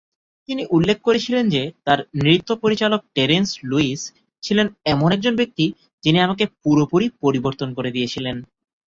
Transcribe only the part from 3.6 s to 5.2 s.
Luis ছিলেন "এমন